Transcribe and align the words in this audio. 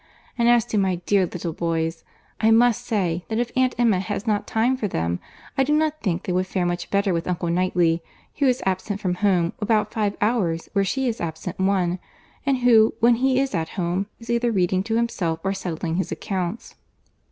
And 0.35 0.49
as 0.49 0.65
to 0.65 0.79
my 0.79 0.95
dear 0.95 1.27
little 1.27 1.53
boys, 1.53 2.03
I 2.39 2.49
must 2.49 2.87
say, 2.87 3.23
that 3.27 3.37
if 3.37 3.51
Aunt 3.55 3.75
Emma 3.77 3.99
has 3.99 4.25
not 4.25 4.47
time 4.47 4.75
for 4.75 4.87
them, 4.87 5.19
I 5.59 5.63
do 5.63 5.73
not 5.73 6.01
think 6.01 6.23
they 6.23 6.33
would 6.33 6.47
fare 6.47 6.65
much 6.65 6.89
better 6.89 7.13
with 7.13 7.27
Uncle 7.27 7.49
Knightley, 7.49 8.01
who 8.39 8.47
is 8.47 8.63
absent 8.65 8.99
from 8.99 9.13
home 9.21 9.53
about 9.59 9.93
five 9.93 10.17
hours 10.19 10.69
where 10.73 10.83
she 10.83 11.07
is 11.07 11.21
absent 11.21 11.59
one—and 11.59 12.57
who, 12.57 12.95
when 12.99 13.17
he 13.17 13.39
is 13.39 13.53
at 13.53 13.69
home, 13.77 14.07
is 14.19 14.31
either 14.31 14.51
reading 14.51 14.81
to 14.85 14.95
himself 14.95 15.39
or 15.43 15.53
settling 15.53 15.97
his 15.97 16.11
accounts." 16.11 16.73